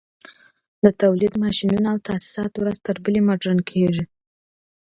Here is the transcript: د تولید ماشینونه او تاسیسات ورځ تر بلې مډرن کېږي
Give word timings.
د 0.83 0.85
تولید 1.01 1.33
ماشینونه 1.43 1.87
او 1.93 1.97
تاسیسات 2.07 2.53
ورځ 2.57 2.77
تر 2.87 2.95
بلې 3.03 3.21
مډرن 3.27 3.59
کېږي 3.69 4.03